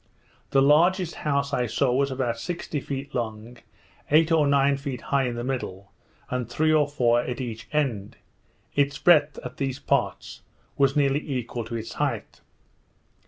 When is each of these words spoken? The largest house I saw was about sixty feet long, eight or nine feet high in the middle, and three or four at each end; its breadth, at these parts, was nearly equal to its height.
The 0.49 0.63
largest 0.63 1.13
house 1.13 1.53
I 1.53 1.67
saw 1.67 1.91
was 1.93 2.09
about 2.09 2.39
sixty 2.39 2.79
feet 2.79 3.13
long, 3.13 3.59
eight 4.09 4.31
or 4.31 4.47
nine 4.47 4.75
feet 4.77 4.99
high 5.01 5.25
in 5.27 5.35
the 5.35 5.43
middle, 5.43 5.91
and 6.31 6.49
three 6.49 6.73
or 6.73 6.87
four 6.87 7.21
at 7.21 7.39
each 7.39 7.67
end; 7.71 8.17
its 8.73 8.97
breadth, 8.97 9.37
at 9.45 9.57
these 9.57 9.77
parts, 9.77 10.41
was 10.75 10.95
nearly 10.95 11.19
equal 11.37 11.65
to 11.65 11.75
its 11.75 11.93
height. 11.93 12.41